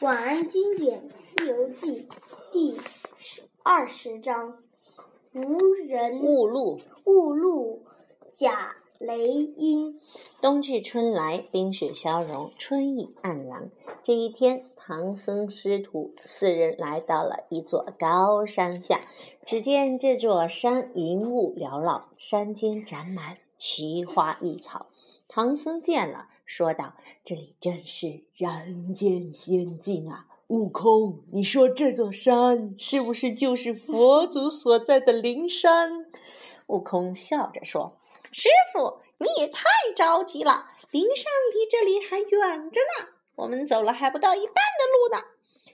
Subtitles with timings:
[0.00, 2.02] 晚安经典《西游记》
[2.50, 2.76] 第
[3.62, 4.58] 二十章：
[5.32, 6.80] 无人误路。
[7.04, 7.84] 误入
[8.32, 10.00] 贾雷音。
[10.42, 13.70] 冬去春来，冰雪消融，春意盎然。
[14.02, 18.98] 这一天，唐僧师徒四人来到了一座高山下。
[19.46, 24.86] 只见这座山云雾缭绕，山间长满奇花异草。
[25.28, 26.30] 唐僧见了。
[26.44, 36.06] 说道：“这里真是人间仙境啊！”悟空，你说这座山是不是就是佛祖所在的灵山？
[36.66, 37.98] 悟空笑着说
[38.30, 39.64] ：“师傅，你也太
[39.96, 45.24] 着急了，灵山离这里还远着呢，我们走了还不到一半的路呢。”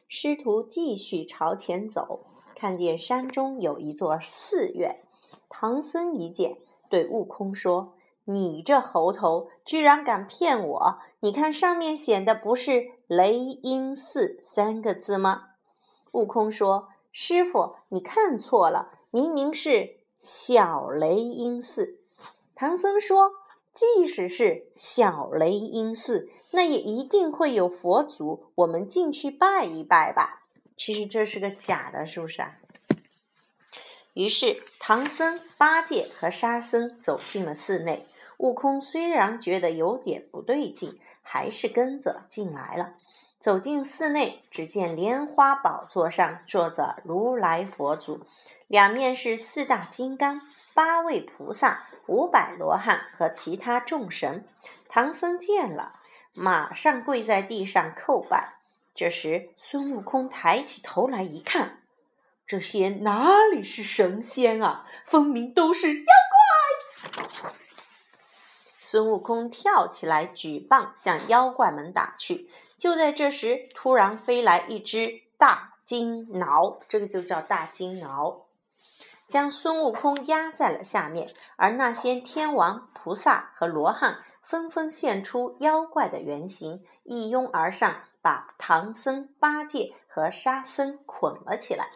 [0.07, 5.01] 师徒继续朝前走，看见山中有一座寺院。
[5.49, 6.59] 唐僧一见，
[6.89, 7.97] 对悟空说。
[8.31, 10.99] 你这猴头居然敢骗我！
[11.19, 15.49] 你看上面写的不是“雷音寺”三个字吗？
[16.13, 21.99] 悟空说：“师傅，你看错了，明明是小雷音寺。”
[22.55, 23.33] 唐僧说
[23.75, 30.45] ：“即使是小雷音寺，那也一定会有佛祖，我们进去拜一拜吧。”
[30.79, 32.59] 其实这是个假的，是不是啊？
[34.15, 38.07] 于是唐僧、八戒和沙僧走进了寺内。
[38.41, 42.95] 悟空虽然觉得有点不对劲，还是跟着进来了。
[43.39, 48.25] 走进寺内，只见莲花宝座上坐着如来佛祖，
[48.67, 50.41] 两面是四大金刚、
[50.73, 54.47] 八位菩萨、五百罗汉和其他众神。
[54.89, 55.97] 唐僧见了，
[56.33, 58.55] 马上跪在地上叩拜。
[58.95, 61.81] 这时，孙悟空抬起头来一看，
[62.47, 67.53] 这些哪里是神仙啊，分明都是妖怪！
[68.83, 72.49] 孙悟空跳起来，举棒向妖怪们打去。
[72.79, 78.47] 就在这时，突然飞来一只大金挠，这个就叫大金挠，
[79.29, 81.29] 将孙悟空压在了下面。
[81.57, 91.91] 而那些天王、菩萨和罗汉纷纷现出妖怪的原形，一拥而上，把唐僧、八戒和沙僧捆了起来。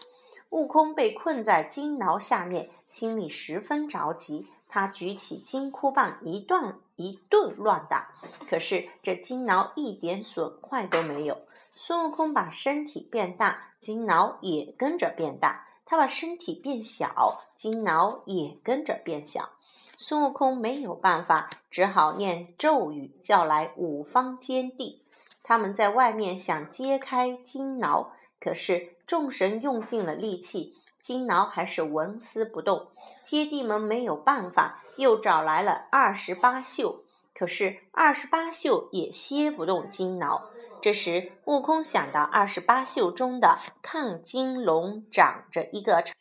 [0.51, 4.51] 悟空被困在金挠下面，心里十分着急。
[4.75, 8.13] 他举起金箍棒，一段一顿乱打，
[8.49, 11.43] 可是这金挠一点损坏都没有。
[11.77, 19.51] 孙悟空把身体变大，金挠也跟着变大；他把身体变小，金挠也跟着变小。
[19.97, 24.99] 孙悟空没有办法，只好念咒语，叫来五方揭谛。
[25.45, 30.75] 他们在外面想揭开金挠，可是众神用尽了力气。
[31.05, 32.87] 金挠还是纹丝不动，
[33.23, 37.05] 接地们没有办法，又找来了二十八宿，
[37.35, 40.49] 可是二十八宿也歇不动金挠。
[40.81, 46.17] 这时，悟空想到二十八宿中的亢金龙长着一个长，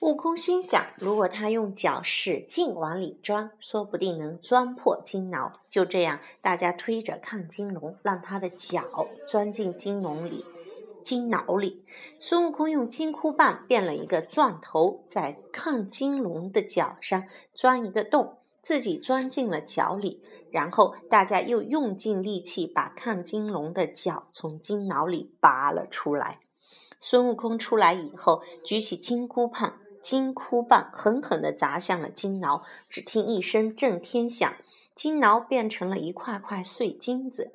[0.00, 5.60] 悟空心想，如果他用脚使劲往里钻，说不定能钻破金挠。
[5.70, 8.84] 就这样，大家推着亢金龙，让他的脚
[9.26, 10.44] 钻进金笼里。
[11.06, 11.84] 金脑里，
[12.18, 17.22] 孙悟空用金箍棒变了一个钻头，在亢金龙的脚上
[17.54, 20.20] 钻一个洞，自己钻进了脚里。
[20.50, 26.40] 然后大家又用尽力气把亢金龙的脚从金脑里拔了出来。
[26.98, 32.64] 孙悟空出来以后，举起金箍棒，金箍棒狠狠地砸向了金挠。
[32.90, 34.52] 只听一声震天响，
[34.96, 37.52] 金挠变成了一块块碎金子。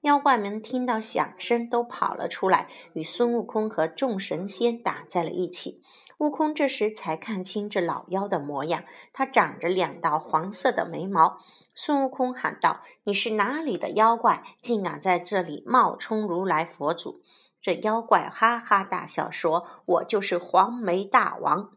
[0.00, 5.80] 妖怪们听到响声，都跑了出来，与孙悟空和众神仙打在了一起。
[6.18, 11.38] 悟空这时才看清这老妖的模样，他长着两道黄色的眉毛。
[11.74, 14.42] 孙悟空喊道：“你是哪里的妖怪？
[14.60, 17.20] 竟敢在这里冒充如来佛祖？”
[17.60, 21.70] 这妖怪哈哈大笑说：“我就是黄眉大王。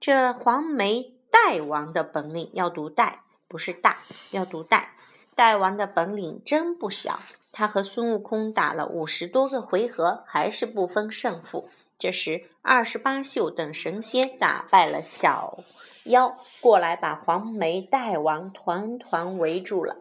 [0.00, 3.98] 这黄眉大王的本领要读大，不是大，
[4.30, 4.92] 要读大。”
[5.36, 7.20] 大王的本领真不小，
[7.52, 11.68] 他和孙悟空打了五十多个回合，还是不分胜负。
[11.98, 15.58] 这时，二十八宿等神仙打败了小
[16.04, 19.96] 妖，过来把黄眉大王团团围住了。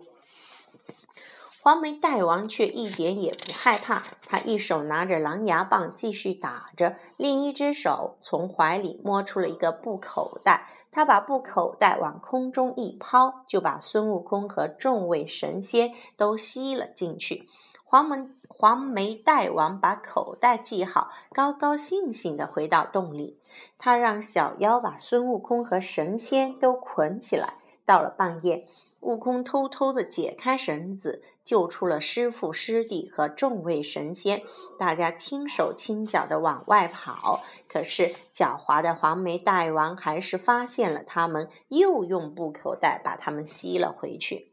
[1.62, 10.70] 黄眉大王却一点也不害怕，他一手拿着狼牙棒继续打着，另一只手从怀里摸出了一个布口袋。
[10.96, 17.50] 他把布口袋往空中一抛，就把孙悟空和众位神仙都吸了进去。
[17.84, 23.38] 黄门黄眉大王把口袋系好，高高兴兴地回到洞里。
[23.78, 27.56] 他让小妖把孙悟空和神仙都捆起来。
[27.86, 28.66] 到了半夜，
[29.06, 34.42] 悟空偷偷地解开绳子，救出了师父、师弟和众位神仙。
[34.80, 44.52] 大家轻手轻脚地往外跑，可是狡猾的黄眉大王还是发现了他们，又用布口袋把他们吸了回去。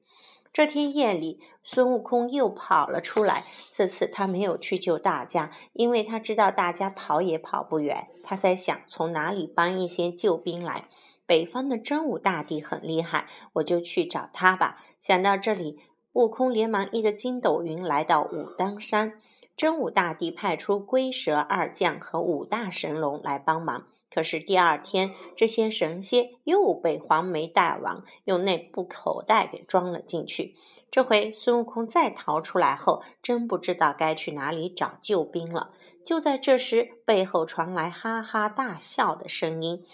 [0.53, 3.47] 这天夜里，孙悟空又跑了出来。
[3.71, 8.09] 这次他没有去救大家，因为他知道大家跑也跑不远。
[8.23, 10.89] 他在想从哪里搬一些救兵来。
[11.27, 14.83] 北方的真武大帝很厉害，我就去找他吧。
[15.01, 15.79] 想到这里，
[16.13, 19.21] 悟空连忙一个筋斗云来到武当山。
[19.57, 23.87] 真武大帝派出龟蛇二将和五大神龙来帮忙。
[24.11, 30.55] 可是第二天，这些神仙又被黄眉大王用那布口袋给装了进去。
[30.91, 35.71] 这回孙悟空再逃出来后，真不知道该去哪里找救兵了。
[36.05, 39.85] 就在这时，背后传来哈哈大笑的声音。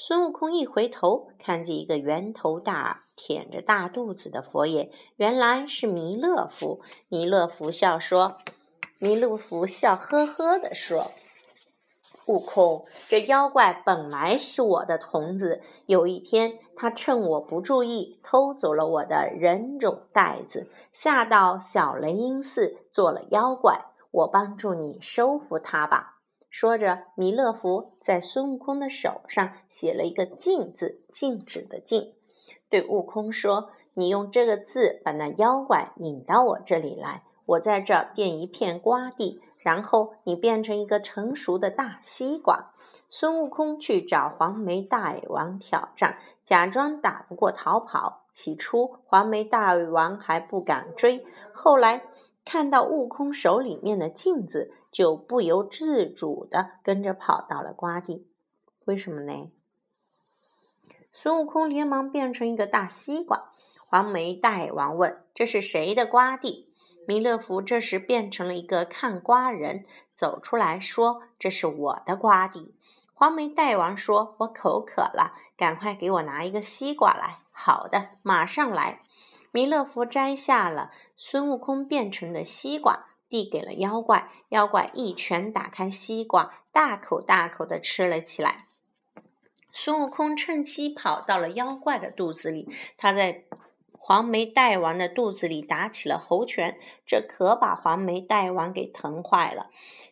[0.00, 6.78] 孙悟空一回头，看见一个圆头大耳、腆着大肚子的佛爷，原来是弥勒佛。
[7.08, 8.36] 弥勒佛笑说
[9.00, 11.10] ：“弥勒佛笑呵呵地说。”
[12.26, 15.62] 悟空，这妖怪本来是我的童子。
[15.86, 23.86] 有一天，他趁我不注意，偷走了我的人种袋子，下到小雷音寺做了妖怪。
[24.12, 26.17] 我帮助你收服他吧。
[26.50, 32.14] 说着，弥勒佛在孙悟空的手上写了一个“禁”字，禁止的“禁”，
[32.70, 42.70] 对悟空说：“你用这个字把那妖怪引到我这里来，我在这变一片瓜地。”然后你变成一个成熟的大西瓜。
[43.10, 48.22] 孙悟空去找黄眉大王挑战，假装打不过逃跑。
[48.32, 52.04] 起初黄眉大王还不敢追，后来
[52.44, 58.26] 看到悟空手里面的镜子，就不由自主的跟着跑到了瓜地。
[58.84, 59.50] 为什么呢？
[61.12, 63.50] 孙悟空连忙变成一个大西瓜。
[63.86, 66.68] 黄眉大王问：“这是谁的瓜地？”
[67.08, 72.74] 弥勒佛这时变成了一个看瓜人，走出来说：“这是我的瓜地。”
[73.14, 77.38] 黄眉大王说：“我口渴了，赶快给我拿一个西瓜来。
[77.50, 79.00] ”“好的，马上来。”
[79.50, 84.30] 弥勒佛摘下了孙悟空变成的西瓜，递给了妖怪。
[84.48, 88.66] 妖怪一拳打开西瓜，大口大口的吃了起来。
[89.70, 93.44] 孙悟空趁机跑到了妖怪的肚子里，他在。
[94.00, 99.68] 黄眉大王的肚子里打起了猴拳，这可把黄眉大王给疼坏了。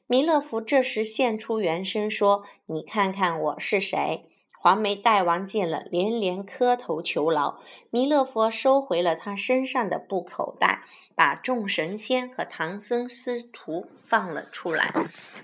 [0.06, 4.28] 弥勒佛这时现出原身，说：“你看看我是谁？”
[4.66, 7.60] 黄眉大王见了，连连磕头求饶。
[7.90, 10.80] 弥勒佛收回了他身上的布口袋，
[11.14, 14.92] 把众神仙和唐僧师徒放了出来。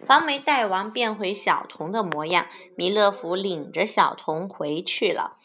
[0.08, 5.36] 黄眉大王变回小童的模样，弥勒佛领着小童回去了。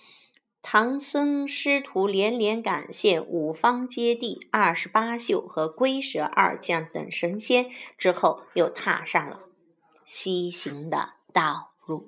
[0.63, 9.41] 唐僧师徒连连感谢五方揭谛、二十八宿和龟蛇二将等神仙，之后又踏上了
[10.07, 12.07] 西行的道路。